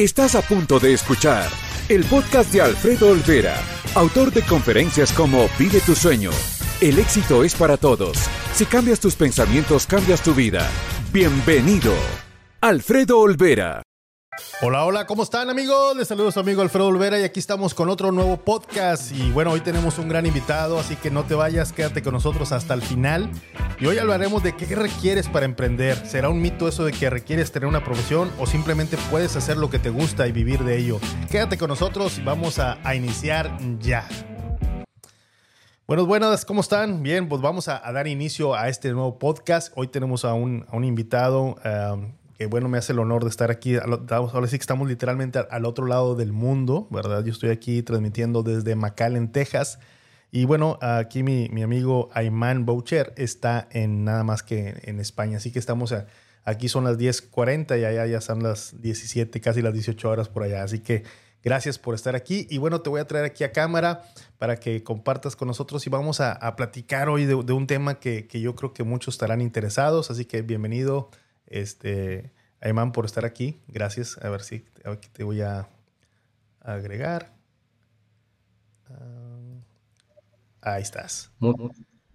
[0.00, 1.46] Estás a punto de escuchar
[1.90, 3.54] el podcast de Alfredo Olvera,
[3.94, 6.30] autor de conferencias como Vive tu sueño.
[6.80, 8.16] El éxito es para todos.
[8.54, 10.66] Si cambias tus pensamientos, cambias tu vida.
[11.12, 11.92] Bienvenido,
[12.62, 13.82] Alfredo Olvera.
[14.62, 15.96] Hola, hola, ¿cómo están amigos?
[15.96, 19.10] Les saludo a su amigo Alfredo Olvera y aquí estamos con otro nuevo podcast.
[19.10, 22.52] Y bueno, hoy tenemos un gran invitado, así que no te vayas, quédate con nosotros
[22.52, 23.30] hasta el final.
[23.80, 25.96] Y hoy hablaremos de qué requieres para emprender.
[26.06, 29.68] ¿Será un mito eso de que requieres tener una profesión o simplemente puedes hacer lo
[29.68, 31.00] que te gusta y vivir de ello?
[31.30, 34.06] Quédate con nosotros y vamos a, iniciar ya.
[35.88, 37.02] Buenos, buenas, ¿cómo están?
[37.02, 39.72] Bien, pues vamos a, dar inicio a este nuevo podcast.
[39.74, 41.56] Hoy tenemos a un, invitado.
[41.64, 43.76] Um, que bueno, me hace el honor de estar aquí.
[43.76, 47.22] Ahora sí que estamos literalmente al otro lado del mundo, ¿verdad?
[47.22, 49.78] Yo estoy aquí transmitiendo desde McAllen, Texas.
[50.32, 55.36] Y bueno, aquí mi, mi amigo Ayman Boucher está en nada más que en España.
[55.36, 55.94] Así que estamos
[56.42, 60.42] aquí son las 10:40 y allá ya son las 17, casi las 18 horas por
[60.42, 60.62] allá.
[60.62, 61.02] Así que
[61.44, 62.46] gracias por estar aquí.
[62.48, 64.00] Y bueno, te voy a traer aquí a cámara
[64.38, 68.40] para que compartas con nosotros y vamos a, platicar hoy de, un tema que, que,
[68.40, 70.10] yo creo que muchos estarán interesados.
[70.10, 71.10] Así que bienvenido,
[71.50, 73.60] este, Ayman, por estar aquí.
[73.68, 74.18] Gracias.
[74.22, 75.68] A ver si aquí te voy a
[76.60, 77.34] agregar.
[78.88, 81.30] Ah, ahí estás.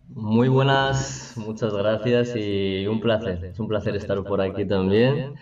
[0.08, 3.44] Muy, buenas, muchas gracias y un placer.
[3.46, 5.36] Es un placer estar por aquí también,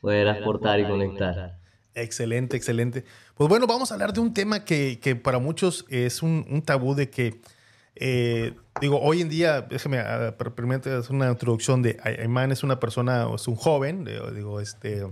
[0.00, 1.58] poder aportar y conectar.
[1.94, 3.04] Excelente, excelente.
[3.34, 6.94] Pues bueno, vamos a hablar de un tema que, para muchos es un, un tabú
[6.94, 7.40] de que
[8.02, 10.02] eh, digo, hoy en día, déjeme
[10.56, 15.06] permítame hacer una introducción de Ayman es una persona, es un joven, digo, este,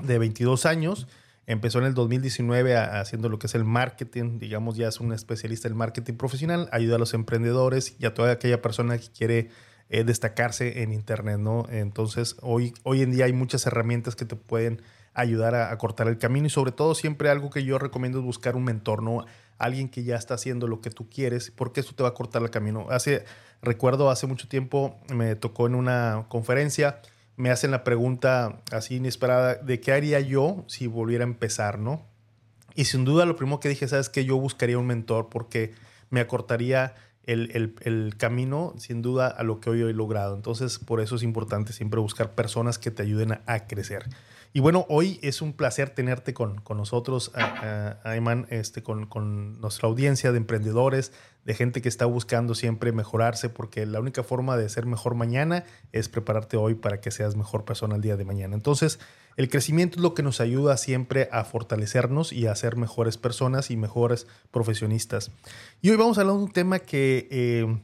[0.00, 1.08] de 22 años.
[1.48, 5.66] Empezó en el 2019 haciendo lo que es el marketing, digamos, ya es un especialista
[5.66, 9.50] en marketing profesional, ayuda a los emprendedores y a toda aquella persona que quiere
[9.90, 11.66] eh, destacarse en Internet, ¿no?
[11.70, 14.80] Entonces, hoy, hoy en día hay muchas herramientas que te pueden
[15.14, 18.56] ayudar a, cortar el camino y sobre todo siempre algo que yo recomiendo es buscar
[18.56, 19.24] un mentor, ¿no?
[19.58, 22.42] alguien que ya está haciendo lo que tú quieres, porque eso te va a cortar
[22.42, 22.86] el camino.
[22.90, 23.24] Hace,
[23.62, 27.00] recuerdo hace mucho tiempo me tocó en una conferencia,
[27.36, 32.04] me hacen la pregunta así inesperada de qué haría yo si volviera a empezar, ¿no?
[32.74, 35.72] Y sin duda lo primero que dije, sabes que yo buscaría un mentor porque
[36.10, 40.34] me acortaría el, el, camino, sin duda, a lo que hoy he logrado.
[40.34, 44.06] Entonces, por eso es importante siempre buscar personas que te ayuden a crecer.
[44.54, 47.32] Y bueno, hoy es un placer tenerte con, con nosotros,
[48.04, 51.12] Ayman, este, con, con, nuestra audiencia de emprendedores,
[51.46, 55.64] de gente que está buscando siempre mejorarse, porque la única forma de ser mejor mañana
[55.92, 58.54] es prepararte hoy para que seas mejor persona el día de mañana.
[58.54, 58.98] Entonces,
[59.38, 63.70] el crecimiento es lo que nos ayuda siempre a fortalecernos y a ser mejores personas
[63.70, 65.30] y mejores profesionistas.
[65.80, 67.80] Y hoy vamos a hablar de un tema que, eh,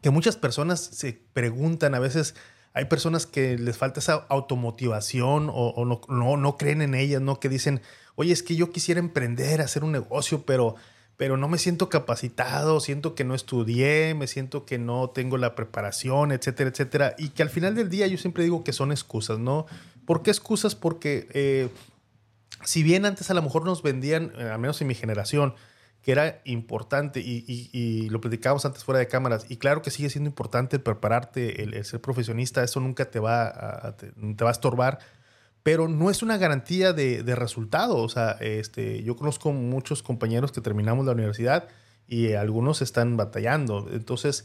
[0.00, 2.34] que muchas personas se preguntan a veces
[2.74, 7.38] hay personas que les falta esa automotivación o, no, no, creen en ellas, ¿no?
[7.38, 7.82] Que dicen,
[8.14, 10.76] oye, es que yo quisiera emprender, hacer un negocio, pero,
[11.18, 15.54] pero no me siento capacitado, siento que no estudié, me siento que no tengo la
[15.54, 17.14] preparación, etcétera, etcétera.
[17.18, 19.66] Y que al final del día yo siempre digo que son excusas, ¿no?
[20.06, 20.74] ¿Por qué excusas?
[20.74, 21.68] Porque eh,
[22.64, 25.54] si bien antes a lo mejor nos vendían, eh, al menos en mi generación,
[26.02, 29.46] que era importante y, lo platicábamos antes fuera de cámaras.
[29.48, 33.96] Y claro que sigue siendo importante prepararte, el, ser profesionista, eso nunca te va a,
[33.96, 34.12] te,
[34.44, 34.98] va a estorbar,
[35.62, 37.98] pero no es una garantía de, de resultado.
[37.98, 41.68] O sea, este, yo conozco muchos compañeros que terminamos la universidad
[42.08, 43.88] y algunos están batallando.
[43.92, 44.44] Entonces,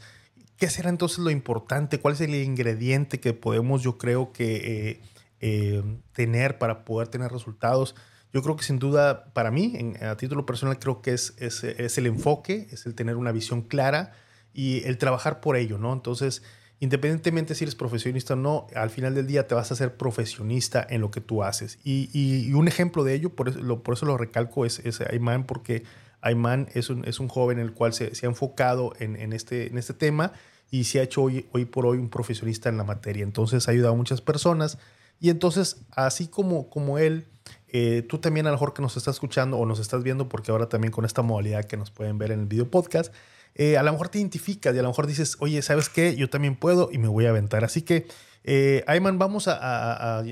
[0.57, 1.99] ¿qué será entonces lo importante?
[1.99, 5.01] ¿Cuál es el ingrediente que podemos, yo creo, que eh,
[5.39, 7.95] eh, tener para poder tener resultados?
[8.33, 11.97] Yo creo que sin duda, para mí, a título personal, creo que es, es, es,
[11.97, 14.13] el enfoque, es el tener una visión clara
[14.53, 15.93] y el trabajar por ello, ¿no?
[15.93, 16.43] Entonces,
[16.79, 20.85] independientemente si eres profesionista o no, al final del día te vas a ser profesionista
[20.89, 21.79] en lo que tú haces.
[21.83, 25.01] Y, y, un ejemplo de ello, por eso lo, por eso lo recalco, es, es
[25.01, 25.83] Ayman, porque
[26.21, 29.33] Ayman es un, es un joven en el cual se, se ha enfocado en, en,
[29.33, 30.33] este, en este tema
[30.69, 33.23] y se ha hecho hoy, hoy por hoy un profesionista en la materia.
[33.23, 34.77] Entonces ha ayudado a muchas personas.
[35.19, 37.27] Y entonces, así como, como él,
[37.69, 40.51] eh, tú también a lo mejor que nos estás escuchando o nos estás viendo, porque
[40.51, 43.13] ahora también con esta modalidad que nos pueden ver en el video podcast,
[43.55, 46.15] eh, a lo mejor te identificas y a lo mejor dices, oye, ¿sabes qué?
[46.15, 47.63] Yo también puedo y me voy a aventar.
[47.65, 48.07] Así que,
[48.43, 50.23] eh, Ayman, vamos a,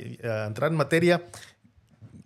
[0.48, 1.25] entrar en materia.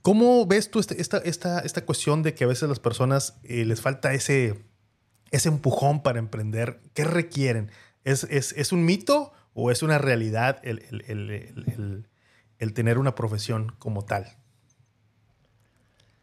[0.02, 3.82] ¿Cómo ves tú este, esta, esta, esta cuestión de que a veces las personas les
[3.82, 4.64] falta ese,
[5.32, 6.82] ese empujón para emprender?
[6.94, 7.72] ¿Qué requieren?
[8.04, 12.08] ¿Es, es, es un mito o es una realidad el, el,
[12.60, 14.38] el tener una profesión como tal?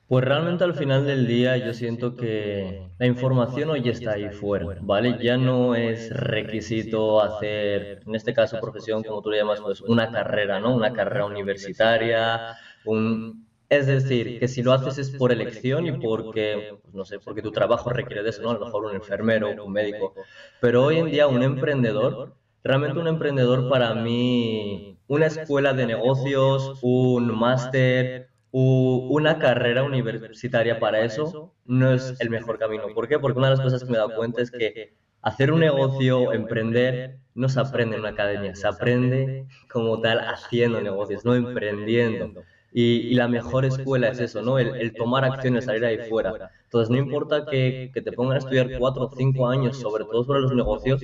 [0.09, 4.73] Pues realmente al final del día yo siento que la información hoy está ahí fuera,
[4.79, 5.17] ¿vale?
[5.19, 10.09] Ya no es requisito hacer, en este caso profesión, como tú le llamas, pues una
[10.13, 10.73] carrera, ¿no?
[10.73, 12.41] Una carrera universitaria,
[12.85, 13.35] un,
[13.69, 17.43] Es decir, que si lo haces es por elección y porque, pues, no sé, porque
[17.43, 18.51] tu trabajo requiere de eso, ¿no?
[18.51, 20.15] A lo mejor un enfermero, un médico.
[20.61, 22.21] Pero hoy en día un emprendedor,
[22.63, 28.26] realmente un emprendedor para mí, una escuela de negocios, un máster,
[28.59, 32.85] una carrera universitaria para eso no es el mejor camino.
[32.95, 33.19] ¿Por qué?
[33.19, 36.33] Porque una de las cosas que me he dado cuenta es que hacer un negocio,
[36.33, 42.33] emprender, no se aprende en una academia, se aprende como tal haciendo negocios, no emprendiendo.
[42.73, 44.59] Y, la mejor escuela es eso, ¿no?
[44.59, 46.51] El, tomar acciones, salir ahí fuera.
[46.65, 50.25] Entonces, no importa que, que, te pongan a estudiar cuatro o cinco años, sobre todo
[50.25, 51.03] sobre los negocios,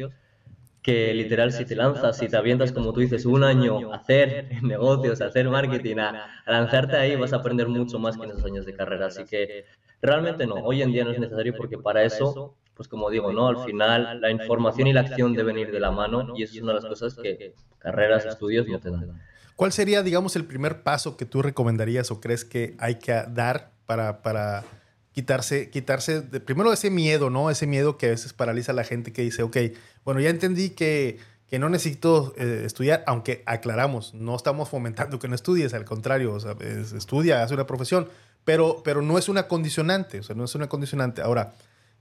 [0.83, 4.49] que literal si te lanzas, si te avientas, como tú dices, un año a hacer
[4.63, 8.45] negocios, a hacer marketing, a, lanzarte ahí, vas a aprender mucho más que en esos
[8.45, 9.07] años de carrera.
[9.07, 9.65] Así que
[10.01, 13.49] realmente no, hoy en día no es necesario porque para eso, pues como digo, ¿no?
[13.49, 16.63] Al final la información y la acción deben ir de la mano y eso es
[16.63, 19.21] una de las cosas que carreras, estudios no te dan.
[19.55, 23.71] ¿Cuál sería, digamos, el primer paso que tú recomendarías o crees que hay que dar
[23.87, 24.65] para, para
[25.13, 27.51] quitarse, quitarse de, primero ese miedo, ¿no?
[27.51, 29.57] Ese miedo que a veces paraliza a la gente que dice, ok,
[30.05, 35.29] bueno, ya entendí que, que no necesito eh, estudiar, aunque aclaramos, no estamos fomentando que
[35.29, 36.57] no estudies, al contrario, o sea,
[36.97, 38.09] estudia, haz una profesión,
[38.45, 41.23] pero, pero no es una condicionante, o sea, no es una condicionante.
[41.23, 41.55] Ahora,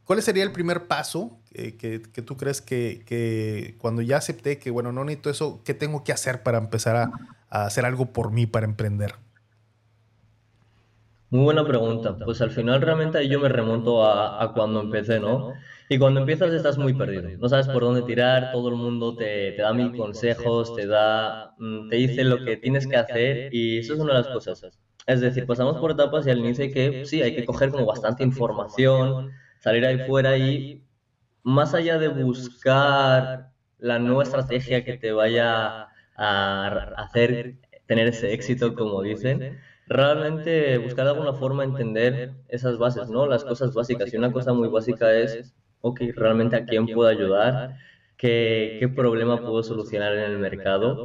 [0.03, 4.71] ¿Cuál sería el primer paso que, que, tú crees que, que, cuando ya acepté que,
[4.71, 7.11] bueno, no necesito eso, ¿qué tengo que hacer para empezar a,
[7.49, 9.15] a hacer algo por mí, para emprender?
[11.31, 12.21] Muy buena pregunta.
[12.23, 15.53] Pues al final realmente ahí yo me remonto a, a, cuando empecé, ¿no?
[15.87, 17.31] Y cuando empiezas estás muy perdido.
[17.37, 21.55] No sabes por dónde tirar, todo el mundo te, te da mil consejos, te da,
[21.57, 24.65] mm, te dice lo que tienes que hacer y eso es una de las cosas.
[25.07, 27.85] Es decir, pasamos por etapas y al inicio hay que, sí, hay que coger como
[27.85, 30.83] bastante información, salir ahí fuera y
[31.43, 37.57] más allá de buscar la nueva estrategia que te vaya a hacer
[37.87, 43.27] tener ese éxito, como dicen, realmente buscar de alguna forma entender esas bases, ¿no?
[43.27, 44.13] Las cosas básicas.
[44.13, 45.41] Y una cosa muy básica es,
[45.81, 47.67] ok, realmente a quién puedo ayudar,
[48.17, 51.01] qué, qué problema puedo solucionar en el mercado.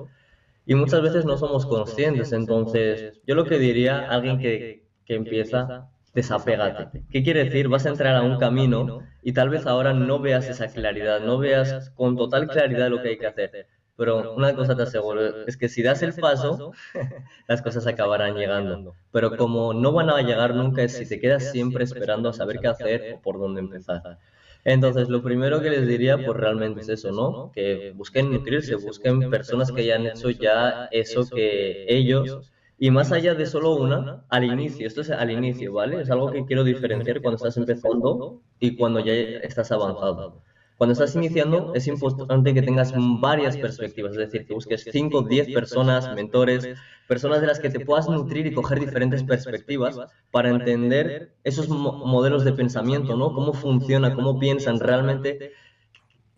[0.67, 2.33] Y muchas veces no somos conscientes.
[2.33, 4.71] Entonces, yo lo que diría a alguien que,
[5.05, 5.75] que empieza,
[6.15, 6.91] desapégate.
[7.11, 7.69] ¿Qué quiere decir?
[7.69, 11.39] Vas a entrar a un camino y tal vez ahora no veas esa claridad, no
[11.39, 13.55] veas con total claridad lo que hay que hacer.
[13.97, 16.73] Pero una cosa te aseguro, es que si das el paso,
[17.49, 18.95] las cosas acabarán llegando.
[19.11, 22.59] Pero como no van a llegar nunca es si te quedas siempre esperando a saber
[22.61, 24.19] qué hacer o por dónde empezar.
[24.65, 27.53] Entonces, lo primero que les diría, pues realmente es eso, ¿no?
[27.53, 33.35] Que busquen nutrirse, busquen personas que hayan hecho ya eso que ellos, y más allá
[33.35, 36.01] de solo una, al inicio, esto es al inicio, ¿vale?
[36.03, 40.43] Es algo que quiero diferenciar cuando estás empezando y cuando ya estás avanzado.
[40.77, 45.55] Cuando estás iniciando es importante que tengas varias perspectivas, es decir, que busques 5, 10
[45.55, 46.69] personas, mentores,
[47.09, 49.99] personas de las que te puedas nutrir y coger diferentes perspectivas
[50.31, 53.33] para entender esos modelos de pensamiento, ¿no?
[53.33, 55.53] Cómo funciona, cómo piensan realmente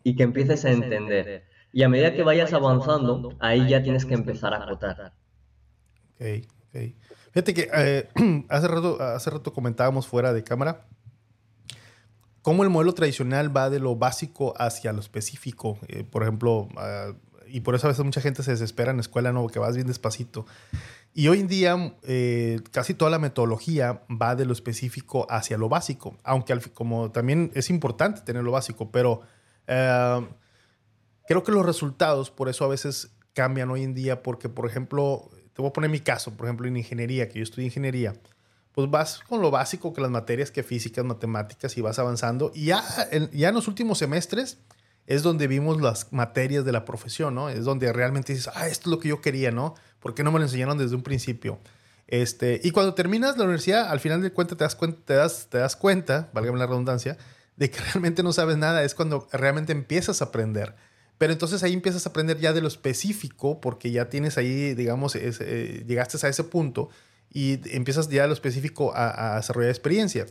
[0.05, 1.45] y que empieces a entender.
[1.73, 5.15] Y a medida que vayas avanzando, ahí ya tienes que empezar a acotar.
[6.15, 6.81] Ok, ok.
[7.33, 8.09] Fíjate que eh,
[8.49, 10.87] hace, rato, hace rato comentábamos fuera de cámara
[12.43, 15.79] cómo el modelo tradicional va de lo básico hacia lo específico.
[15.89, 17.13] Eh, por ejemplo, ah,
[17.47, 19.75] y por eso a veces mucha gente se desespera en la escuela, no, que vas
[19.75, 20.47] bien despacito.
[21.15, 25.69] Y hoy en día eh, casi toda la metodología va de lo específico hacia lo
[25.69, 29.23] básico, aunque como también es importante tener lo básico, pero
[29.67, 30.29] eh,
[31.27, 35.31] creo que los resultados por eso a veces cambian hoy en día, porque por ejemplo,
[35.55, 38.15] te voy a poner mi caso, por ejemplo, en ingeniería, que yo estudié ingeniería
[38.73, 42.53] pues vas con lo básico que las materias que físicas, matemáticas y vas avanzando.
[42.55, 44.59] Y ya en, ya los últimos semestres
[45.07, 47.49] es donde vimos las materias de la profesión, ¿no?
[47.49, 49.75] Es donde realmente dices, ah, esto es lo que yo quería, ¿no?
[50.01, 51.59] ¿Por qué no me lo enseñaron desde un principio?
[52.07, 55.77] Este, y cuando terminas la universidad, al final de cuentas te das cuenta, te das,
[55.77, 57.17] cuenta, válgame la redundancia,
[57.57, 58.83] de que realmente no sabes nada.
[58.83, 60.75] Es cuando realmente empiezas a aprender.
[61.17, 65.17] Pero entonces ahí empiezas a aprender ya de lo específico, porque ya tienes ahí, digamos,
[65.17, 66.91] eh, llegaste a ese punto
[67.33, 70.27] y empiezas ya a lo específico a, desarrollar experiencia.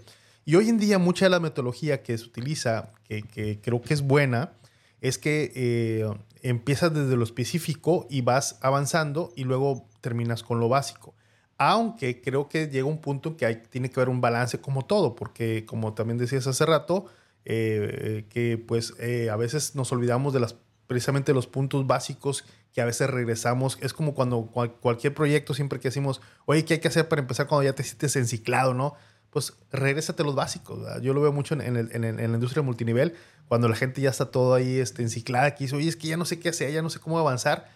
[0.45, 4.01] Y hoy en día mucha de la metodología que se utiliza, que, creo que es
[4.01, 4.53] buena,
[5.01, 6.09] es que eh,
[6.41, 11.13] empiezas desde lo específico y vas avanzando y luego terminas con lo básico.
[11.57, 15.15] Aunque creo que llega un punto que hay, tiene que haber un balance como todo,
[15.15, 17.05] porque como también decías hace rato,
[17.45, 20.55] eh, que pues eh, a veces nos olvidamos de las
[20.87, 22.45] precisamente los puntos básicos
[22.77, 23.79] que a veces regresamos.
[23.81, 27.48] Es como cuando cualquier proyecto, siempre que decimos, oye, ¿qué hay que hacer para empezar
[27.48, 28.93] cuando ya te sientes enciclado, no?
[29.31, 30.86] Pues regrésate los básicos.
[31.01, 33.15] Yo lo veo mucho en, la industria multinivel,
[33.48, 36.17] cuando la gente ya está todo ahí este, enciclada, que dice, oye, es que ya
[36.17, 37.67] no sé qué hacer, ya no sé cómo avanzar.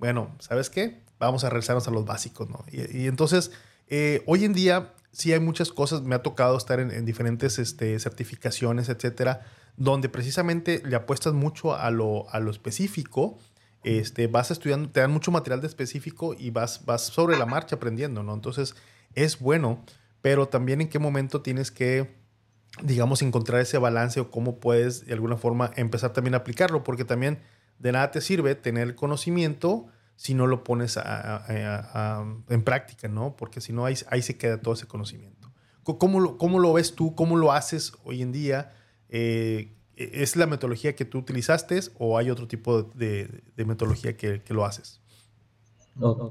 [0.00, 1.04] Bueno, ¿sabes qué?
[1.20, 2.64] Vamos a regresarnos a los básicos, ¿no?
[2.72, 3.52] Y, entonces
[3.86, 7.96] eh, hoy en día sí hay muchas cosas, me ha tocado estar en, diferentes este,
[8.00, 9.46] certificaciones, etcétera,
[9.76, 13.38] donde precisamente le apuestas mucho a lo, a lo específico.
[13.84, 17.76] Este, vas estudiando, te dan mucho material de específico y vas, vas sobre la marcha
[17.76, 18.34] aprendiendo, ¿no?
[18.34, 18.74] Entonces,
[19.14, 19.84] es bueno,
[20.20, 22.16] pero también en qué momento tienes que,
[22.82, 27.04] digamos, encontrar ese balance o cómo puedes de alguna forma empezar también a aplicarlo, porque
[27.04, 27.38] también
[27.78, 33.36] de nada te sirve tener el conocimiento si no lo pones en práctica, ¿no?
[33.36, 35.52] Porque si no, ahí, ahí se queda todo ese conocimiento.
[35.84, 37.14] ¿Cómo lo, ¿Cómo lo ves tú?
[37.14, 38.74] ¿Cómo lo haces hoy en día?
[39.08, 44.64] Eh, ¿Es la metodología que tú utilizaste o hay otro tipo de, metodología que, lo
[44.64, 45.00] haces?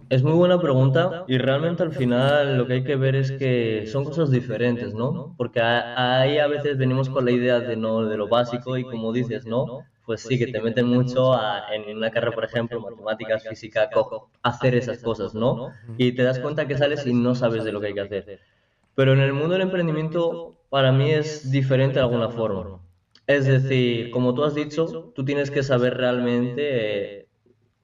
[0.09, 3.85] Es muy buena pregunta y realmente al final lo que hay que ver es que
[3.91, 5.35] son cosas diferentes, ¿no?
[5.37, 9.11] Porque ahí a veces venimos con la idea de, no, de lo básico y como
[9.11, 9.83] dices, ¿no?
[10.05, 11.33] Pues sí, que te meten mucho
[11.69, 13.89] en una carrera, por ejemplo, matemáticas, física,
[14.43, 15.73] hacer esas cosas, ¿no?
[15.97, 18.39] Y te das cuenta que sales y no sabes de lo que hay que hacer.
[18.95, 22.86] Pero en el mundo del emprendimiento, para mí es diferente de alguna forma.
[23.27, 27.27] Es decir, como tú has dicho, tú tienes que saber realmente eh,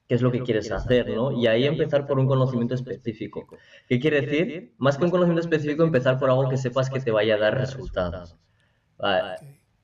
[0.07, 1.31] qué es lo que quieres hacer, ¿no?
[1.33, 3.45] Y ahí empezar por un conocimiento específico.
[3.87, 4.73] ¿Qué quiere decir?
[4.77, 7.57] Más que un conocimiento específico, empezar por algo que sepas que te vaya a dar
[7.57, 8.37] resultados.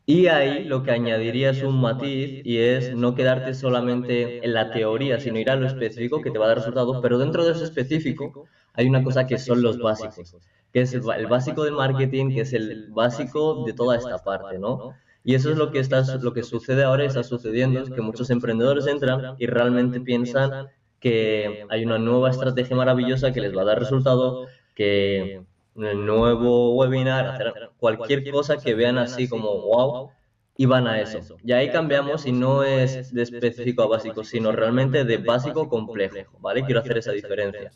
[0.06, 4.72] Y ahí lo que añadiría es un matiz y es no quedarte solamente en la
[4.72, 7.52] teoría, sino ir a lo específico que te va a dar resultados, pero dentro de
[7.52, 10.36] eso específico hay una cosa que son los básicos,
[10.74, 14.96] que es el básico de marketing, que es el básico de toda esta parte, ¿no?
[15.24, 18.02] Y eso es lo que, está, lo que sucede ahora y está sucediendo, es que
[18.02, 23.62] muchos emprendedores entran y realmente piensan que hay una nueva estrategia maravillosa que les va
[23.62, 25.42] a dar resultado, que
[25.76, 30.10] el nuevo webinar, hacer cualquier cosa que vean así como wow,
[30.58, 31.38] y van a eso.
[31.42, 35.70] Y ahí cambiamos y no es de específico a básico, sino realmente de básico a
[35.70, 36.66] complejo, ¿vale?
[36.66, 37.72] Quiero hacer esa diferencia.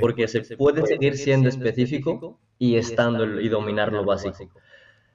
[0.00, 4.48] Porque se puede seguir siendo específico y estando y dominar lo básico.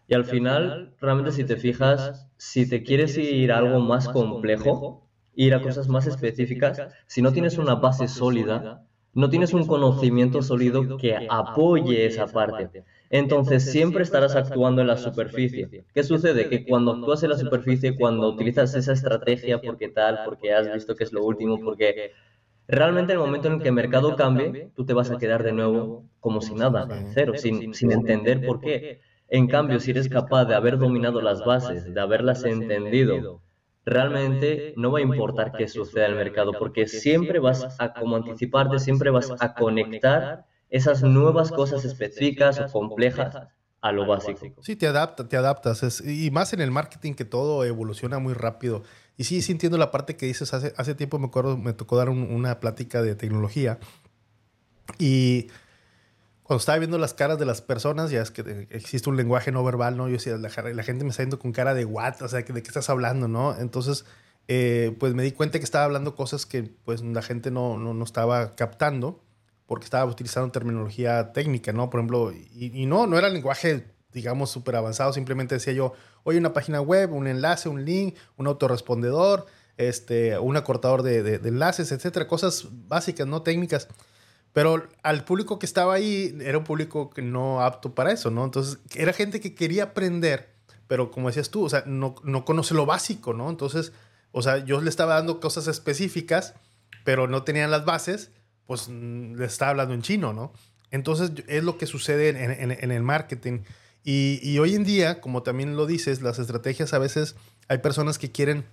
[0.10, 5.08] Y al final, realmente si te fijas, si te quieres ir a algo más complejo,
[5.36, 8.74] ir a cosas más específicas, si no tienes una base sólida,
[9.14, 12.72] no tienes un conocimiento sólido que apoye esa parte.
[13.12, 15.72] Entonces siempre estarás actuando en la superficie.
[15.94, 16.48] ¿Qué sucede?
[16.50, 20.96] Que cuando actúas en la superficie, cuando utilizas esa estrategia porque tal, porque has visto
[20.96, 21.98] que es lo último, porque
[22.68, 25.44] realmente en el momento en el que el mercado cambie, tú te vas a quedar
[25.44, 29.02] de nuevo como si nada, cero, sin, sin entender por qué.
[29.30, 33.42] En cambio, si eres capaz de haber dominado las bases, de haberlas entendido,
[33.86, 38.16] realmente no va a importar qué suceda en el mercado, porque siempre vas a como
[38.16, 43.38] anticiparte, siempre vas a conectar esas nuevas cosas específicas o complejas
[43.82, 44.62] a lo básico.
[44.62, 46.02] Sí, te adaptas, te adaptas.
[46.06, 48.84] y más en el marketing que todo evoluciona muy rápido.
[49.16, 50.54] Y sí, sí entiendo la parte que dices.
[50.54, 53.80] Hace, hace tiempo me acuerdo, me tocó dar una plática de tecnología.
[54.98, 55.48] Y
[56.50, 59.64] cuando estaba viendo las caras de las personas, ya es que existe un lenguaje no
[59.64, 60.08] verbal, ¿no?
[60.08, 62.68] Yo decía, la, gente me está viendo con cara de what, o sea, ¿de qué
[62.68, 63.56] estás hablando, no?
[63.56, 64.04] Entonces,
[64.48, 67.94] eh, pues me di cuenta que estaba hablando cosas que pues la gente no, no,
[67.94, 69.22] no, estaba captando
[69.68, 71.92] porque estaba utilizando terminología técnica, ¿no?
[71.92, 76.54] Por ejemplo, y, no, no era lenguaje, digamos, súper avanzado, simplemente decía yo, oye, una
[76.54, 79.46] página web, un enlace, un link, un autorrespondedor,
[79.78, 83.88] este, un acortador de enlaces, etcétera, cosas básicas, no técnicas.
[84.54, 88.44] Pero al público que estaba ahí era un público que no apto para eso, ¿no?
[88.44, 90.50] Entonces, era gente que quería aprender,
[90.88, 93.50] pero como decías tú, o sea, no, no conoce lo básico, ¿no?
[93.50, 93.92] Entonces,
[94.32, 96.56] o sea, yo le estaba dando cosas específicas,
[97.04, 98.32] pero no tenían las bases,
[98.66, 100.52] pues mm, le estaba hablando en chino, ¿no?
[100.92, 103.60] Entonces, es lo que sucede en, en, el marketing.
[104.04, 107.36] Y, y, hoy en día, como también lo dices, las estrategias a veces
[107.68, 108.66] hay personas que quieren,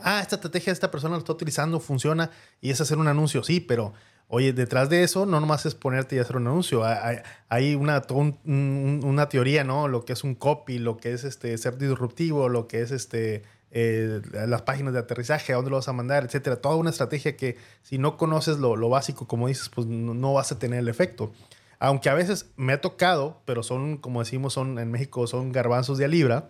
[0.00, 3.60] ah, esta estrategia esta persona lo está utilizando, funciona, y es hacer un anuncio, sí,
[3.60, 3.92] pero
[4.28, 6.82] Oye, detrás de eso no nomás es ponerte y hacer un anuncio.
[7.48, 8.02] Hay, una,
[9.28, 9.86] teoría, ¿no?
[9.86, 13.44] Lo que es un copy, lo que es este, ser disruptivo, lo que es este,
[13.70, 16.56] eh, las páginas de aterrizaje, a dónde lo vas a mandar, etcétera.
[16.56, 20.58] Toda una estrategia que si no conoces lo, básico, como dices, pues no, vas a
[20.58, 21.32] tener el efecto.
[21.78, 25.98] Aunque a veces me ha tocado, pero son, como decimos, son en México, son garbanzos
[25.98, 26.48] de a libra.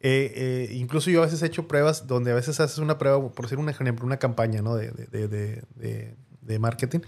[0.00, 0.32] Eh,
[0.70, 3.44] eh, incluso yo a veces he hecho pruebas donde a veces haces una prueba, por
[3.44, 4.74] decir un ejemplo, una campaña ¿no?
[4.74, 6.14] de, de de
[6.58, 7.00] marketing.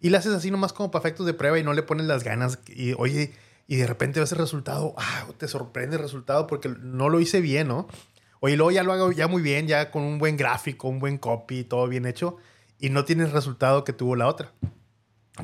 [0.00, 2.24] Y la haces así nomás como para efectos de prueba y no le pones las
[2.24, 2.58] ganas.
[2.68, 3.32] Y oye,
[3.66, 7.40] y de repente ves el resultado, ah, te sorprende el resultado porque no lo hice
[7.40, 7.86] bien, ¿no?
[8.40, 11.16] Oye, luego ya lo hago ya muy bien, ya con un buen gráfico, un buen
[11.16, 12.36] copy, todo bien hecho,
[12.78, 14.52] y no tienes el resultado que tuvo la otra.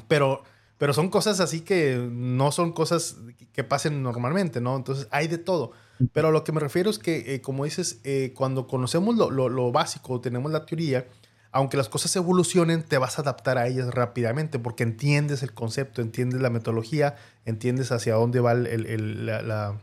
[0.06, 0.42] Pero,
[0.76, 3.16] pero son cosas así que no son cosas
[3.54, 4.76] que pasen normalmente, ¿no?
[4.76, 5.72] Entonces hay de todo.
[6.12, 9.48] Pero lo que me refiero es que, eh, como dices, eh, cuando conocemos lo, lo,
[9.48, 11.06] lo, básico, tenemos la teoría,
[11.52, 16.00] aunque las cosas evolucionen, te vas a adaptar a ellas rápidamente porque entiendes el concepto,
[16.00, 19.80] entiendes la metodología, entiendes hacia dónde va la,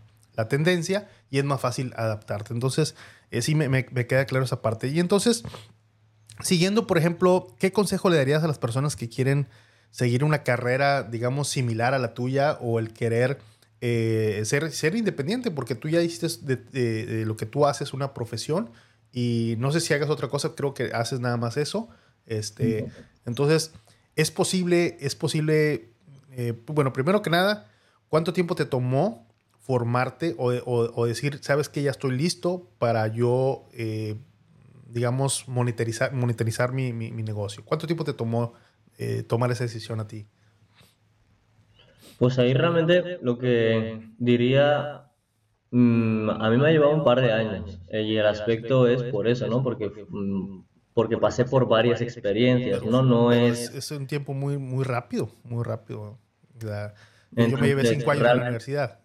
[0.47, 2.53] tendencia y es más fácil adaptarte.
[2.53, 2.95] Entonces,
[3.31, 4.88] eh, sí me, queda claro esa parte.
[4.88, 5.43] Y entonces,
[6.41, 9.47] siguiendo, por ejemplo, ¿qué consejo le darías a las personas que quieren
[9.91, 13.39] seguir una carrera, digamos, similar a la tuya o el querer
[13.81, 15.51] eh, ser, ser independiente?
[15.51, 16.27] Porque tú ya hiciste
[16.71, 18.69] de lo que tú haces una profesión
[19.11, 21.89] y no sé si hagas otra cosa, creo que haces nada más eso.
[22.25, 22.87] Este,
[23.25, 23.71] entonces,
[24.15, 25.89] es posible, es posible,
[26.31, 27.69] eh, bueno, primero que nada,
[28.09, 29.27] ¿cuánto tiempo te tomó
[29.59, 34.15] formarte o, decir, sabes que ya estoy listo para yo, eh,
[34.89, 37.63] digamos, monetarizar, monetarizar mi, negocio?
[37.65, 38.53] ¿Cuánto tiempo te tomó
[38.97, 40.25] eh, tomar esa decisión a ti?
[42.17, 45.06] Pues ahí realmente lo que diría
[45.71, 49.03] Mm, a mí me ha llevado un par de años eh, y el aspecto es
[49.03, 49.63] por eso, ¿no?
[49.63, 53.01] Porque, mm, porque pasé por varias experiencias, ¿no?
[53.01, 53.74] No es...
[53.74, 56.17] Es un tiempo muy, muy rápido, muy rápido.
[56.59, 59.00] yo me llevé cinco años en la universidad.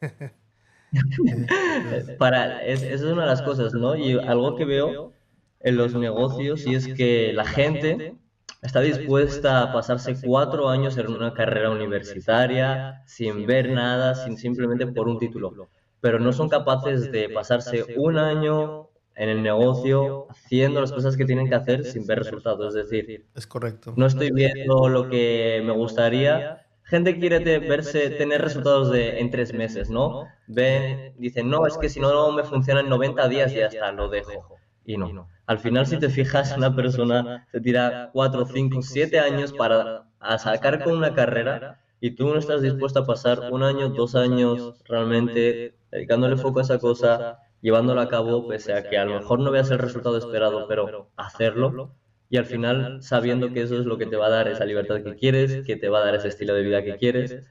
[2.18, 3.96] Para, esa es una de las cosas, ¿no?
[3.96, 5.12] Y algo que veo
[5.58, 8.14] en los negocios y es que la gente
[8.62, 14.86] está dispuesta a pasarse cuatro años en una carrera universitaria sin ver nada, sin simplemente
[14.86, 15.68] por un título
[16.00, 21.24] pero no son capaces de pasarse un año en el negocio haciendo las cosas que
[21.24, 22.74] tienen que hacer sin ver resultados.
[22.74, 23.94] Es decir, es correcto.
[23.96, 26.66] No estoy viendo lo que me gustaría.
[26.82, 30.28] Gente quiere verse, tener resultados de, en tres meses, ¿no?
[30.46, 33.90] Ven, dicen, no, es que si no me funciona en 90 días y ya está,
[33.92, 34.58] lo dejo.
[34.84, 35.28] Y no.
[35.46, 40.04] Al final, si te fijas, una persona se tira cuatro, cinco, siete años para
[40.38, 44.74] sacar con una carrera y tú no estás dispuesto a pasar un año, dos años
[44.84, 49.38] realmente dedicándole foco a esa cosa, llevándolo a cabo, pese a que a lo mejor
[49.38, 51.94] no veas el resultado esperado, pero hacerlo
[52.28, 55.02] y al final sabiendo que eso es lo que te va a dar esa libertad
[55.02, 57.46] que quieres, que te va a dar ese estilo de vida que quieres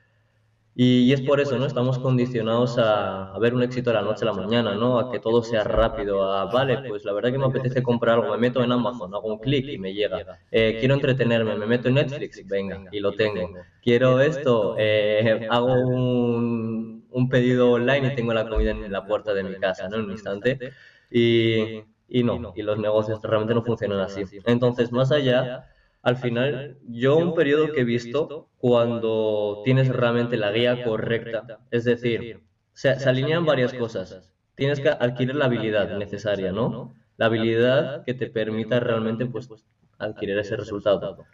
[0.75, 1.67] y, es por eso, ¿no?
[1.67, 4.97] Estamos condicionados a, ver un éxito a la noche a la mañana, ¿no?
[4.97, 8.31] A que todo sea rápido, a, vale, pues la verdad que me apetece comprar algo,
[8.31, 10.39] me meto en Amazon, hago un clic y me llega.
[10.51, 13.51] Eh, quiero entretenerme, me meto en Netflix, venga, y lo tengo.
[13.83, 19.33] Quiero esto, eh, hago un, un, pedido online y tengo la comida en la puerta
[19.33, 19.97] de mi casa, ¿no?
[19.97, 20.71] En un instante.
[21.09, 24.23] Y, y no, y los negocios realmente no funcionan así.
[24.45, 25.67] Entonces, más allá
[26.03, 31.85] al final, yo un periodo que he visto cuando tienes realmente la guía correcta, es
[31.85, 32.41] decir,
[32.73, 34.33] se, alinean varias cosas.
[34.55, 36.93] Tienes que adquirir la habilidad necesaria, ¿no?
[37.15, 39.49] La habilidad que te permita realmente pues,
[39.97, 41.25] adquirir ese resultado.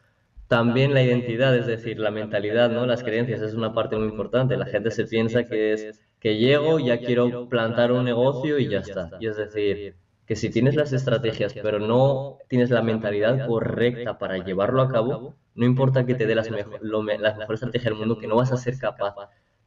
[0.49, 2.87] También la identidad, es decir, la mentalidad, ¿no?
[2.87, 4.57] Las creencias es una parte muy importante.
[4.57, 8.79] La gente se piensa que es que llego, ya quiero plantar un negocio y ya
[8.79, 9.11] está.
[9.19, 14.43] Y es decir, que si tienes las estrategias pero no tienes la mentalidad correcta para
[14.43, 18.17] llevarlo a cabo, no importa que te dé las, mejor, las mejores estrategias del mundo,
[18.17, 19.13] que no vas a ser capaz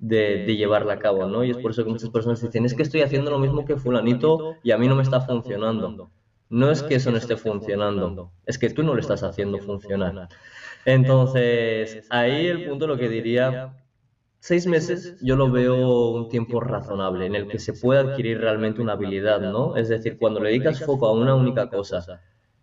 [0.00, 1.44] de, llevarla a cabo, ¿no?
[1.44, 3.76] Y es por eso que muchas personas dicen, es que estoy haciendo lo mismo que
[3.76, 6.10] fulanito y a mí no me está funcionando.
[6.50, 10.28] No es que eso no esté funcionando, es que tú no lo estás haciendo funcionar.
[10.84, 13.74] Entonces, ahí el punto lo que diría
[14.44, 18.82] Seis meses yo lo veo un tiempo razonable en el que se puede adquirir realmente
[18.82, 19.76] una habilidad, ¿no?
[19.76, 22.20] Es decir, cuando le dedicas foco a una única cosa,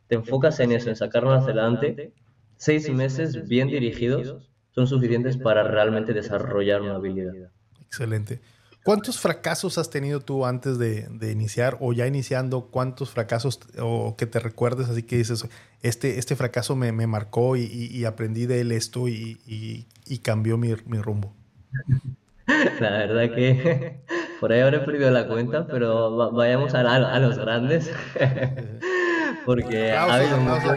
[0.08, 2.12] te enfocas en eso, en sacarlo hacia adelante,
[2.58, 7.32] seis meses bien dirigidos son suficientes para realmente desarrollar una habilidad.
[7.80, 8.42] Excelente.
[8.84, 12.68] ¿Cuántos fracasos has tenido tú antes de, iniciar o ya iniciando?
[12.72, 15.48] ¿Cuántos fracasos o que te recuerdes así que dices,
[15.82, 19.86] este, este fracaso me, marcó y, aprendí de él esto y,
[20.24, 21.34] cambió mi rumbo?
[22.80, 24.00] La verdad que
[24.40, 27.92] por ahí habré perdido la cuenta, pero vayamos a, a, los grandes.
[29.46, 30.76] Porque ha habido mucho...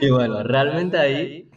[0.00, 1.50] Y bueno, realmente ahí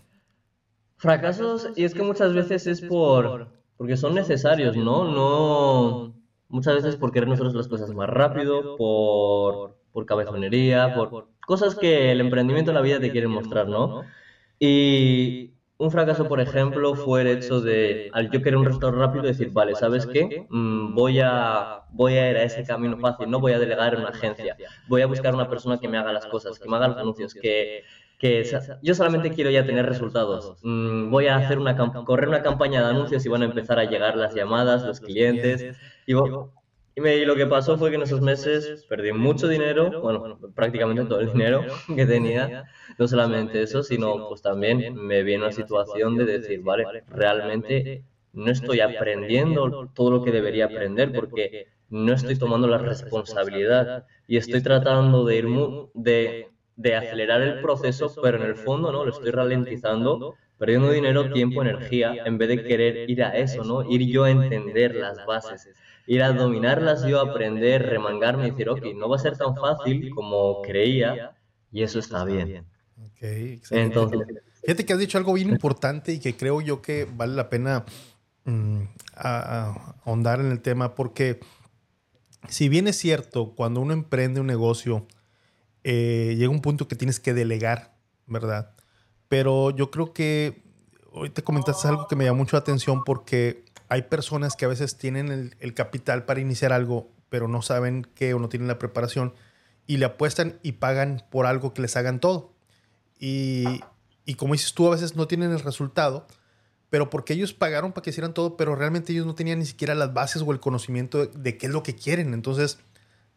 [0.97, 5.05] fracasos, y es que muchas veces es por porque son necesarios, ¿no?
[5.05, 6.15] No
[6.49, 12.11] muchas veces por querer nosotros las cosas más rápido, por por cabezonería, por cosas que
[12.11, 14.03] el emprendimiento en la vida te quiere mostrar, ¿no?
[14.59, 19.23] Y un fracaso, por ejemplo, fue el hecho de, al yo querer un resultado rápido,
[19.23, 20.45] decir, vale, ¿sabes qué?
[20.49, 24.01] Mm, voy, a, voy a ir a ese camino fácil, no voy a delegar en
[24.01, 24.57] una agencia,
[24.89, 27.33] voy a buscar una persona que me haga las cosas, que me haga los anuncios,
[27.33, 27.83] que,
[28.19, 28.43] que
[28.83, 30.57] yo solamente quiero ya tener resultados.
[30.61, 33.85] Mm, voy a hacer una correr una campaña de anuncios y van a empezar a
[33.85, 35.77] llegar las llamadas, los clientes.
[36.05, 36.13] Y
[36.95, 41.21] y, lo que pasó fue que en esos meses perdí mucho dinero, bueno, prácticamente todo
[41.21, 41.63] el dinero
[41.95, 42.65] que tenía.
[42.97, 48.03] No solamente eso, sino pues también me vi en una situación de decir, vale, realmente
[48.33, 54.37] no estoy aprendiendo todo lo que debería aprender porque no estoy tomando la responsabilidad y
[54.37, 55.47] estoy tratando de ir
[55.93, 61.29] de, de acelerar el proceso, pero en el fondo no lo estoy ralentizando, perdiendo dinero,
[61.33, 63.83] tiempo, energía, en vez de querer ir a eso, ¿no?
[63.91, 65.67] Ir yo a entender las bases,
[66.07, 70.09] ir a dominarlas yo, aprender, remangarme y decir, ok, no va a ser tan fácil
[70.15, 71.35] como creía
[71.69, 72.65] y eso está bien.
[73.11, 74.21] Okay, Entonces,
[74.63, 77.83] Fíjate que has dicho algo bien importante y que creo yo que vale la pena
[78.45, 78.83] mm,
[79.15, 81.41] ahondar en el tema porque
[82.47, 85.07] si bien es cierto, cuando uno emprende un negocio,
[85.83, 87.95] eh, llega un punto que tienes que delegar,
[88.27, 88.73] ¿verdad?
[89.27, 90.63] Pero yo creo que
[91.11, 94.67] hoy te comentaste algo que me llamó mucho la atención porque hay personas que a
[94.67, 98.79] veces tienen el, capital para iniciar algo, pero no saben qué o no tienen la
[98.79, 99.33] preparación
[99.87, 102.53] y le apuestan y pagan por algo que les hagan todo.
[103.19, 103.81] Y,
[104.25, 106.27] y como dices tú, a veces no tienen el resultado,
[106.89, 109.95] pero porque ellos pagaron para que hicieran todo, pero realmente ellos no tenían ni siquiera
[109.95, 112.33] las bases o el conocimiento de, qué es lo que quieren.
[112.33, 112.79] Entonces,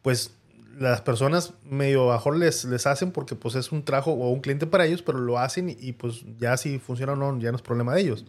[0.01, 0.35] pues
[0.79, 4.67] las personas medio mejor les, les hacen porque pues es un trabajo o un cliente
[4.67, 7.63] para ellos, pero lo hacen y, pues ya si funciona o no, ya no es
[7.63, 8.25] problema de ellos.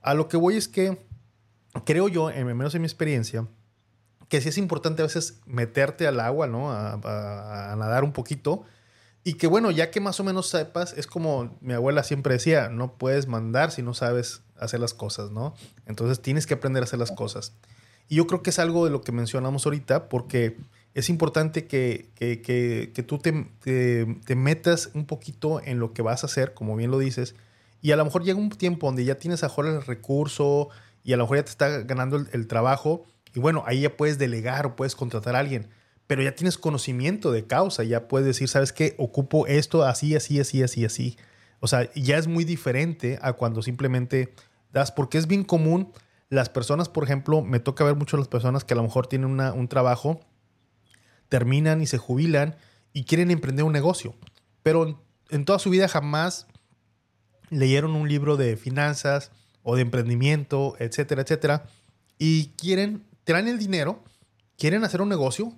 [0.00, 0.98] A lo que voy es que
[1.84, 3.46] creo yo, en menos en mi experiencia,
[4.28, 6.72] que sí es importante a veces meterte al agua, ¿no?
[6.72, 8.64] a nadar un poquito
[9.24, 12.68] y que bueno, ya que más o menos sepas, es como mi abuela siempre decía,
[12.68, 15.54] no puedes mandar si no sabes hacer las cosas, ¿no?
[15.86, 17.52] Entonces tienes que aprender a hacer las cosas.
[18.08, 20.58] Y yo creo que es algo de lo que mencionamos ahorita, porque
[20.94, 26.26] es importante que, que, que, tú te, metas un poquito en lo que vas a
[26.26, 27.34] hacer, como bien lo dices,
[27.80, 30.68] y a lo mejor llega un tiempo donde ya tienes a mejor el recurso
[31.02, 34.18] y a lo mejor ya te está ganando el, trabajo, y bueno, ahí ya puedes
[34.18, 35.68] delegar o puedes contratar a alguien
[36.08, 38.94] pero ya tienes conocimiento de causa, ya puedes decir, ¿sabes qué?
[38.98, 41.16] Ocupo esto así, así, así, así, así.
[41.60, 44.34] O sea, ya es muy diferente a cuando simplemente
[44.72, 45.90] das, porque es bien común
[46.28, 49.40] las personas, por ejemplo, me toca ver mucho las personas que a lo mejor tienen
[49.40, 50.20] un trabajo,
[51.32, 52.56] terminan y se jubilan
[52.92, 54.14] y quieren emprender un negocio,
[54.62, 56.46] pero en toda su vida jamás
[57.48, 59.30] leyeron un libro de finanzas
[59.62, 61.64] o de emprendimiento, etcétera, etcétera,
[62.18, 64.04] y quieren, traen el dinero,
[64.58, 65.54] quieren hacer un negocio,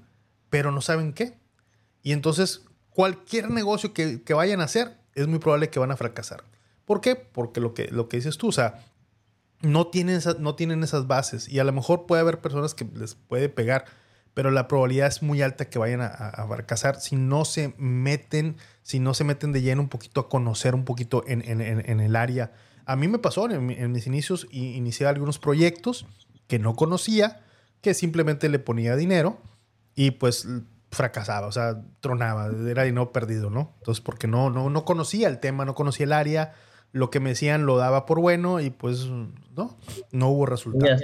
[0.49, 1.35] pero no saben qué.
[2.05, 6.45] Y entonces cualquier negocio que, vayan a hacer es muy probable que van a fracasar.
[6.85, 7.17] ¿Por qué?
[7.17, 8.81] Porque lo que, lo que dices tú, o sea,
[9.61, 13.17] no tienen, no tienen esas bases y a lo mejor puede haber personas que les
[13.17, 13.87] puede pegar,
[14.35, 18.99] pero la probabilidad es muy alta que vayan a, fracasar si no se meten, si
[18.99, 21.41] no se meten de lleno un poquito a conocer un poquito en,
[22.01, 22.53] el área.
[22.85, 26.07] A mí me pasó en, en mis inicios, inicié algunos proyectos
[26.49, 27.41] que no conocía,
[27.81, 29.41] que simplemente le ponía dinero
[29.95, 30.47] y pues
[30.91, 33.75] fracasaba, o sea, tronaba, era dinero perdido, ¿no?
[33.79, 36.55] Entonces, porque no, no, no conocía el tema, no conocía el área,
[36.93, 39.77] lo que me decían lo daba por bueno y pues no,
[40.13, 41.03] no hubo resultados.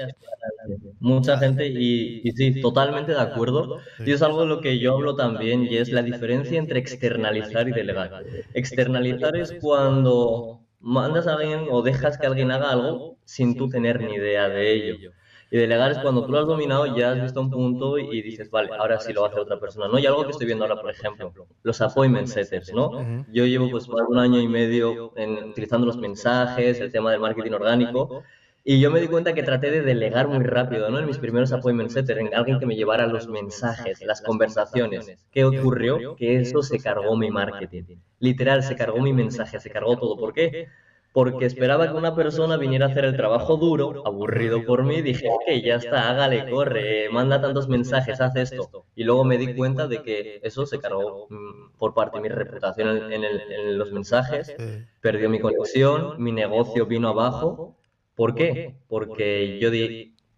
[1.01, 3.79] Mucha gente y, y, sí, totalmente de acuerdo.
[4.05, 7.69] Y es algo de lo que yo hablo también y es la diferencia entre externalizar
[7.69, 8.25] y delegar.
[8.55, 14.01] Externalizar es cuando mandas a alguien o dejas que alguien haga algo sin tú tener
[14.01, 15.13] ni idea de ello.
[15.53, 18.51] Y delegar es cuando tú lo has dominado, ya has visto un punto y dices,
[18.51, 19.99] vale, ahora sí lo va a hacer otra persona, ¿no?
[19.99, 23.25] Y algo que estoy viendo ahora, por ejemplo, los appointment setters, ¿no?
[23.33, 27.51] Yo llevo pues un año y medio en, utilizando los mensajes, el tema del marketing
[27.51, 28.23] orgánico,
[28.71, 31.01] y yo me di cuenta que traté de delegar muy rápido, ¿no?
[31.01, 35.11] En mis primeros appointment setters, en alguien que me llevara los mensajes, las conversaciones.
[35.33, 36.15] ¿Qué ocurrió?
[36.15, 37.97] Que eso se cargó mi marketing.
[38.21, 40.17] Literal, se cargó mi mensaje, se cargó todo.
[40.17, 40.69] ¿Por qué?
[41.13, 45.29] porque esperaba que una persona viniera a hacer el trabajo duro, aburrido por mí, dije,
[45.29, 48.87] ok, ya está, hágale, corre, manda tantos mensajes, haz esto.
[48.95, 52.29] Y luego me di cuenta de que eso se cargó mm, por parte de mi
[52.29, 54.55] reputación en, los mensajes,
[55.01, 57.77] perdió mi conexión, mi negocio vino abajo.
[58.21, 58.61] ¿Por qué?
[58.87, 59.97] Porque yo di,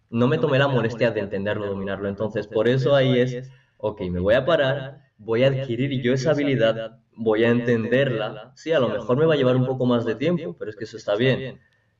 [0.09, 2.07] no me tomé la molestia de entenderlo, dominarlo.
[2.07, 3.37] Entonces, por eso ahí es,
[3.77, 4.85] ok, me voy a parar,
[5.17, 6.79] voy a adquirir yo esa habilidad
[7.11, 8.39] voy a entenderla.
[8.53, 10.77] Sí, a lo mejor me va a llevar un poco más de tiempo, pero es
[10.77, 11.43] que eso está bien.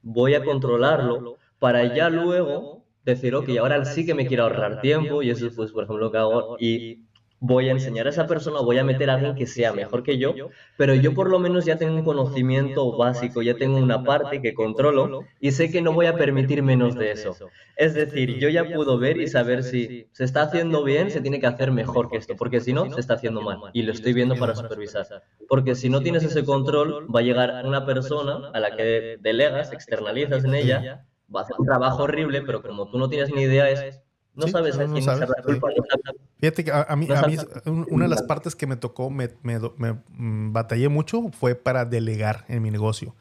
[0.02, 1.26] Voy a controlarlo
[1.60, 2.70] para ya luego
[3.04, 6.06] decir, ok, ahora sí que me quiero ahorrar tiempo y eso es, pues, por ejemplo,
[6.06, 6.48] lo que hago.
[6.58, 6.96] Y
[7.46, 10.18] voy a enseñar a esa persona, voy a meter a alguien que sea mejor que
[10.18, 10.34] yo,
[10.78, 14.54] pero yo por lo menos ya tengo un conocimiento básico, ya tengo una parte que
[14.54, 17.36] controlo y sé que no voy a permitir menos de eso.
[17.76, 21.42] Es decir, yo ya puedo ver y saber si se está haciendo bien, se tiene
[21.42, 24.14] que hacer mejor que esto, porque si no, se está haciendo mal y lo estoy
[24.14, 25.06] viendo para supervisar.
[25.50, 29.74] Porque si no tienes ese control, va a llegar una persona a la que delegas,
[29.74, 33.42] externalizas en ella, va a hacer un trabajo horrible, pero como tú no tienes ni
[33.42, 34.02] idea, es
[34.36, 35.70] no sabes quién la culpa.
[36.40, 37.38] Fíjate que a, mí, a mí
[37.90, 41.86] una de las partes que me tocó, me, me, me, mm, batallé mucho, fue para
[41.86, 43.16] delegar en mi negocio.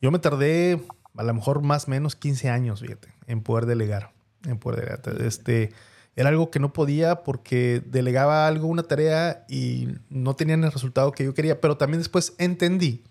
[0.00, 0.80] Yo me tardé
[1.16, 4.12] a lo mejor más o menos 15 años, fíjate, en poder delegar.
[4.44, 5.22] En poder delegar.
[5.22, 5.72] Este,
[6.14, 11.12] era algo que no podía porque delegaba algo, una tarea y no tenían el resultado
[11.12, 13.04] que yo quería, pero también después entendí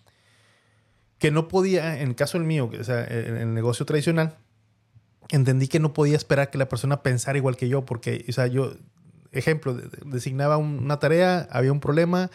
[1.18, 4.38] que no podía, en el caso del mío, o sea, en el negocio tradicional,
[5.30, 8.48] entendí que no podía esperar que la persona pensara igual que yo, porque, o sea,
[8.48, 8.74] yo,
[9.32, 9.74] ejemplo,
[10.06, 12.30] designaba una tarea, había un problema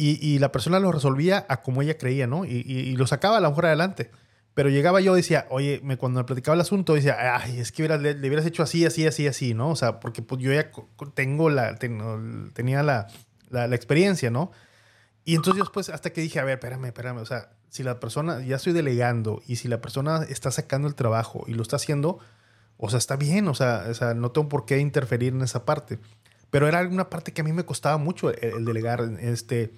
[0.00, 2.44] y, la persona lo resolvía a como ella creía, ¿no?
[2.44, 4.12] Y, lo sacaba a lo mejor adelante.
[4.54, 7.72] Pero llegaba yo y decía, oye, me, cuando me platicaba el asunto, decía, ay, es
[7.72, 9.70] que le, hubieras hecho así, así, así, así, ¿no?
[9.70, 10.70] O sea, porque pues, yo ya
[11.14, 13.08] tengo la, tenía la,
[13.50, 14.52] la, experiencia, ¿no?
[15.24, 18.42] Y entonces después, hasta que dije, a ver, espérame, espérame, o sea, si la persona,
[18.42, 22.18] ya estoy delegando y si la persona está sacando el trabajo y lo está haciendo,
[22.76, 25.64] o sea, está bien, o sea, o sea no tengo por qué interferir en esa
[25.64, 25.98] parte.
[26.50, 29.74] Pero era una parte que a mí me costaba mucho el, el delegar, este...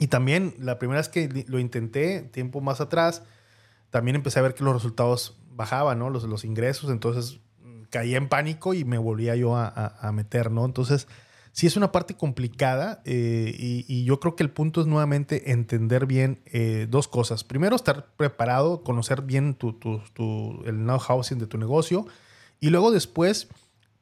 [0.00, 3.24] Y también la primera vez que lo intenté, tiempo más atrás,
[3.90, 6.08] también empecé a ver que los resultados bajaban, ¿no?
[6.08, 10.52] Los, los ingresos, entonces mm, caía en pánico y me volvía yo a, a, meter,
[10.52, 10.64] ¿no?
[10.64, 11.08] Entonces,
[11.58, 16.06] sí es una parte complicada eh, y, yo creo que el punto es nuevamente entender
[16.06, 17.42] bien eh, dos cosas.
[17.42, 22.06] Primero, estar preparado, conocer bien el know-housing de tu negocio
[22.60, 23.48] y luego después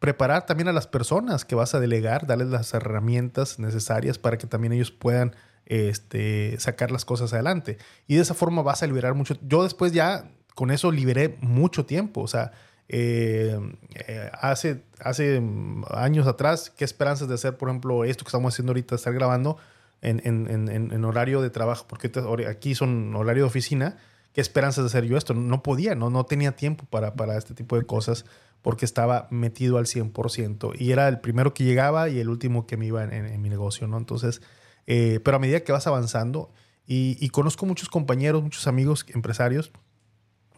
[0.00, 4.46] preparar también a las personas que vas a delegar, darles las herramientas necesarias para que
[4.46, 7.78] también ellos puedan este, sacar las cosas adelante.
[8.06, 9.34] Y de esa forma vas a liberar mucho.
[9.40, 12.20] Yo después ya con eso liberé mucho tiempo.
[12.20, 12.52] O sea,
[12.88, 13.58] eh,
[13.94, 15.42] eh, hace, hace
[15.90, 19.56] años atrás, ¿qué esperanzas de hacer, por ejemplo, esto que estamos haciendo ahorita, estar grabando
[20.02, 21.86] en, en, en, horario de trabajo?
[21.88, 22.10] Porque
[22.48, 23.96] aquí son horario de oficina.
[24.32, 25.32] ¿Qué esperanzas de hacer yo esto?
[25.32, 28.26] No podía, no, no tenía tiempo para, para este tipo de cosas
[28.62, 32.76] porque estaba metido al 100% y era el primero que llegaba y el último que
[32.76, 33.96] me iba en, mi negocio, ¿no?
[33.96, 34.42] Entonces,
[34.86, 36.50] eh, pero a medida que vas avanzando,
[36.88, 39.72] y, conozco muchos compañeros, muchos amigos empresarios,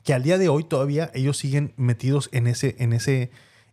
[0.08, 3.30] que al día de hoy todavía ellos siguen metidos en, ese, en, ese,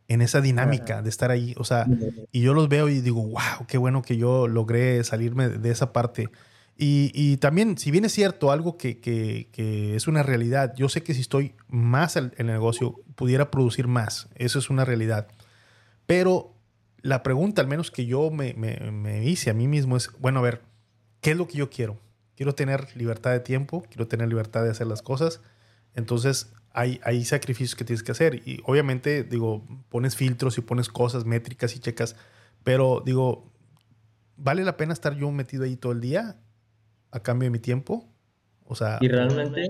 [0.09, 1.55] en esa dinámica de estar ahí.
[1.57, 1.87] O sea,
[2.29, 5.93] y yo los veo y digo, wow, qué bueno que yo logré salirme de esa
[5.93, 6.27] parte.
[6.75, 11.13] Y, también, si bien es cierto, algo que, que, es una realidad, yo sé que
[11.13, 14.27] si estoy más en el negocio, pudiera producir más.
[14.35, 15.29] Eso es una realidad.
[16.05, 16.53] Pero
[17.01, 20.63] la pregunta, al menos que yo me, hice a mí mismo, es, bueno, a ver,
[21.21, 21.97] ¿qué es lo que yo quiero?
[22.35, 25.39] Quiero tener libertad de tiempo, quiero tener libertad de hacer las cosas.
[25.95, 28.35] Entonces, hay, hay sacrificios que tienes que hacer.
[28.47, 32.15] Y obviamente, digo, pones filtros y pones cosas, métricas y checas.
[32.63, 33.51] Pero digo,
[34.35, 36.37] ¿vale la pena estar yo metido ahí todo el día
[37.11, 38.07] a cambio de mi tiempo?
[38.65, 38.97] O sea...
[39.01, 39.69] Y realmente,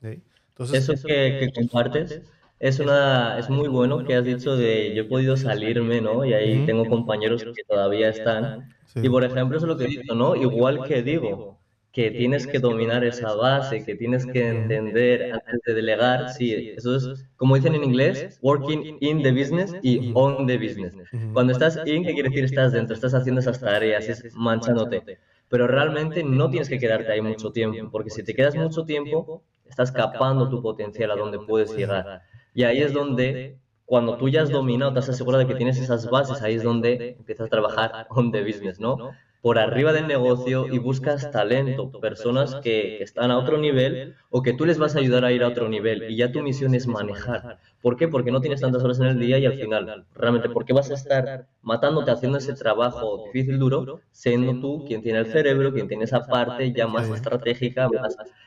[0.00, 2.22] Entonces, eso que, que compartes
[2.60, 6.24] es, una, es muy bueno que has dicho de yo he podido salirme, ¿no?
[6.24, 8.74] Y ahí tengo compañeros que todavía están.
[8.96, 10.34] Y por ejemplo, eso es lo que he dicho, ¿no?
[10.34, 11.57] Igual que digo,
[11.92, 16.32] que tienes que dominar esa base, que tienes que entender antes de delegar.
[16.32, 20.94] Sí, eso es, como dicen en inglés, working in the business y on the business.
[21.32, 22.44] Cuando estás in, ¿qué quiere decir?
[22.44, 25.18] Estás dentro, estás haciendo esas tareas, es manchándote.
[25.48, 29.42] Pero realmente no tienes que quedarte ahí mucho tiempo, porque si te quedas mucho tiempo,
[29.66, 32.22] estás capando tu potencial a donde puedes llegar.
[32.54, 35.78] Y ahí es donde, cuando tú ya has dominado, te has asegurado de que tienes
[35.78, 39.12] esas bases, ahí es donde empiezas a trabajar on the business, ¿no?
[39.40, 44.52] Por arriba del negocio y buscas talento, personas que están a otro nivel o que
[44.52, 46.88] tú les vas a ayudar a ir a otro nivel y ya tu misión es
[46.88, 47.60] manejar.
[47.80, 48.08] ¿Por qué?
[48.08, 50.90] Porque no tienes tantas horas en el día y al final, realmente, ¿por qué vas
[50.90, 55.86] a estar matándote haciendo ese trabajo difícil, duro, siendo tú quien tiene el cerebro, quien
[55.86, 57.88] tiene esa parte ya más estratégica?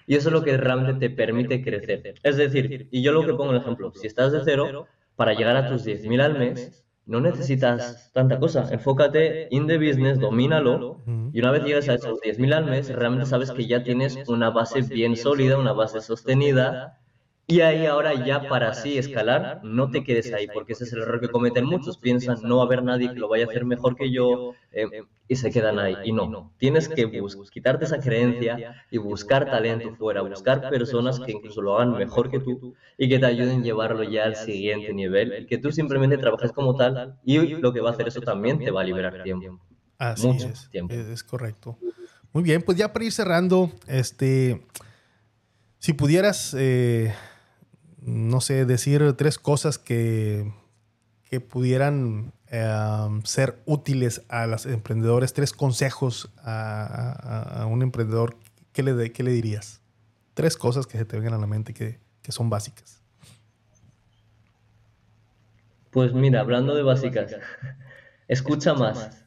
[0.08, 2.16] Y eso es lo que realmente te permite crecer.
[2.22, 5.56] Es decir, y yo lo que pongo el ejemplo, si estás de cero, para llegar
[5.56, 8.68] a tus 10.000 al mes, no necesitas tanta cosa.
[8.72, 11.02] Enfócate in the business, domínalo.
[11.34, 14.50] Y una vez llegas a esos 10.000 al mes, realmente sabes que ya tienes una
[14.50, 17.01] base bien sólida, una base sostenida
[17.48, 21.02] y ahí ahora ya para así escalar, no te quedes ahí, porque ese es el
[21.02, 21.98] error que cometen muchos.
[21.98, 24.86] Piensan, no va a haber nadie que lo vaya a hacer mejor que yo, eh,
[25.28, 25.96] y se quedan ahí.
[26.06, 27.12] Y no, tienes que
[27.52, 32.40] quitarte esa creencia y buscar talento fuera, buscar personas que incluso lo hagan mejor que
[32.40, 36.54] tú y que te ayuden a llevarlo ya al siguiente nivel, que tú simplemente trabajes
[36.54, 39.60] como tal y lo que va a hacer eso también te va a liberar tiempo.
[39.98, 40.94] Así es, tiempo.
[40.94, 41.78] es correcto.
[42.32, 44.66] Muy bien, pues ya para ir cerrando, este,
[45.80, 46.56] si pudieras...
[46.58, 47.14] Eh,
[48.02, 50.52] no sé, decir tres cosas que,
[51.32, 58.36] que pudieran em, ser útiles a los emprendedores, tres consejos a, un emprendedor,
[58.74, 59.82] ¿qué le, ¿qué le dirías?
[60.34, 63.02] Tres cosas que se te vengan a la mente que, son básicas.
[65.90, 67.36] Pues mira, hablando de básicas,
[68.28, 69.26] escucha más.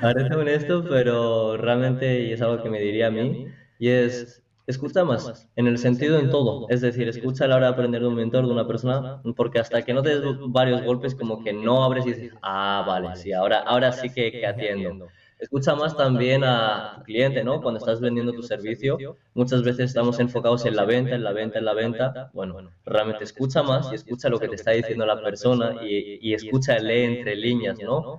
[0.00, 3.46] Parece honesto, pero realmente y es algo que me diría a mí,
[3.78, 6.66] y es escucha más, en el sentido en todo.
[6.68, 9.58] Es decir, escucha a la hora de aprender de un mentor, de una persona, porque
[9.58, 13.16] hasta que no te des varios golpes, como que no abres y dices, ah, vale,
[13.16, 15.08] sí, ahora, ahora sí que, que atiendo.
[15.38, 17.62] Escucha más también a tu cliente, ¿no?
[17.62, 18.98] Cuando estás vendiendo tu servicio,
[19.34, 22.30] muchas veces estamos enfocados en la venta, en la venta, en la venta.
[22.34, 26.34] Bueno, realmente escucha más y escucha lo que te está diciendo la persona y, y
[26.34, 28.18] escucha, lee entre líneas, ¿no?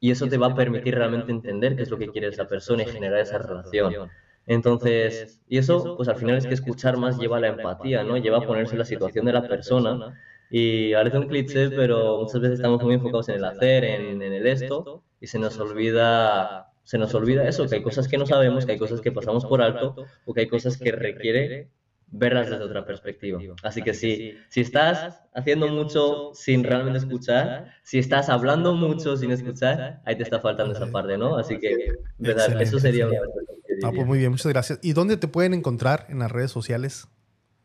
[0.00, 2.82] Y eso te va a permitir realmente entender qué es lo que quiere esa persona
[2.82, 4.10] y generar esa relación.
[4.48, 8.16] Entonces, y eso, pues al final es que escuchar más lleva a la empatía, ¿no?
[8.16, 10.18] Lleva a ponerse en la situación de la persona.
[10.50, 14.32] Y parece un cliché, pero muchas veces estamos muy enfocados en el hacer, en, en
[14.32, 18.24] el esto, y se nos olvida se nos olvida eso, que hay cosas que no
[18.24, 21.68] sabemos, que hay cosas que pasamos por alto o que hay cosas que requiere
[22.06, 23.38] verlas desde otra perspectiva.
[23.62, 29.30] Así que si, si estás haciendo mucho sin realmente escuchar, si estás hablando mucho sin
[29.32, 31.36] escuchar, ahí te está faltando esa parte, ¿no?
[31.36, 33.18] Así que, verdad, eso sería una
[33.84, 34.78] Ah, pues muy bien, muchas gracias.
[34.82, 37.08] ¿Y dónde te pueden encontrar en las redes sociales?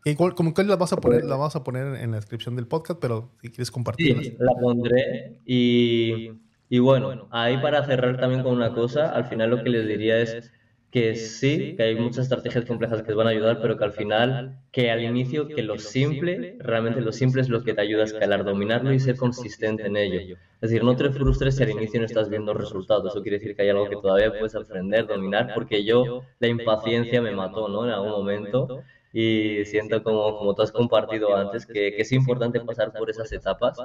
[0.05, 2.67] Igual, como que la vas a poner, la vas a poner en la descripción del
[2.67, 4.21] podcast, pero si quieres compartirla.
[4.21, 6.31] Sí, la pondré y
[6.73, 10.17] y bueno, ahí para cerrar también con una cosa, al final lo que les diría
[10.17, 10.51] es
[10.93, 13.93] que sí, que hay muchas estrategias complejas que te van a ayudar, pero que al
[13.93, 18.03] final, que al inicio, que lo simple, realmente lo simple es lo que te ayuda
[18.03, 20.37] a escalar, dominarlo y ser consistente en ello.
[20.61, 23.55] Es decir, no te frustres si al inicio no estás viendo resultados, eso quiere decir
[23.55, 27.85] que hay algo que todavía puedes aprender, dominar, porque yo la impaciencia me mató, ¿no?
[27.85, 28.83] En algún momento
[29.15, 33.31] y siento como, como tú has compartido antes que, que, es importante pasar por esas
[33.31, 33.77] etapas.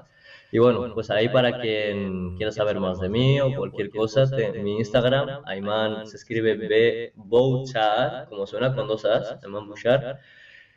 [0.51, 4.25] Y bueno, pues ahí para quien quiera saber más de mí o cualquier cosa,
[4.63, 10.17] mi Instagram, Ayman se escribe B Bouchard, como suena con dos As, Ayman Bouchard.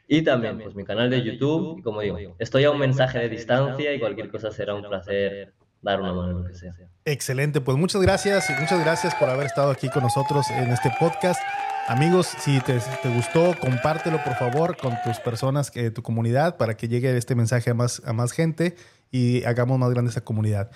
[0.06, 3.30] Y también, pues mi canal de YouTube, y como digo, estoy a un mensaje de
[3.30, 6.74] distancia y cualquier cosa será un placer dar una mano lo que sea.
[7.06, 10.92] Excelente, pues muchas gracias y muchas gracias por haber estado aquí con nosotros en este
[11.00, 11.42] podcast.
[11.88, 12.80] Amigos, si te,
[13.14, 17.72] gustó, compártelo por favor con tus personas, eh, tu comunidad, para que llegue este mensaje
[17.72, 18.76] a más, a más gente
[19.10, 20.72] y hagamos más grande esa comunidad.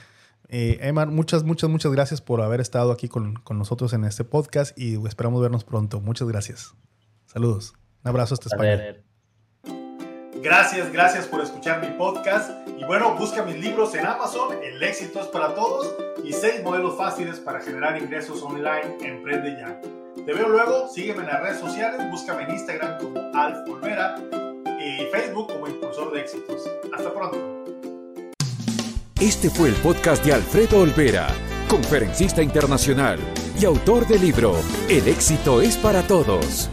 [0.50, 4.78] Eh, muchas, muchas, muchas gracias por haber estado aquí con, con, nosotros en este podcast
[4.78, 6.02] y esperamos vernos pronto.
[6.02, 6.74] Muchas gracias.
[7.26, 7.74] Saludos.
[8.04, 8.96] Un abrazo hasta España.
[10.42, 12.52] Gracias, gracias por escuchar mi podcast.
[12.78, 16.98] Y bueno, busca mis libros en Amazon, El éxito es para todos y seis modelos
[16.98, 18.98] fáciles para generar ingresos online.
[19.02, 20.05] Emprende ya.
[20.26, 24.16] Te veo luego, sígueme en las redes sociales, búscame en Instagram como Alf Olvera
[24.80, 26.68] y Facebook como Impulsor de Éxitos.
[26.92, 27.38] Hasta pronto.
[29.22, 31.28] Este fue el podcast de Alfredo Olvera,
[31.70, 33.20] conferencista internacional
[33.60, 34.56] y autor del libro
[34.90, 36.72] El éxito es para todos.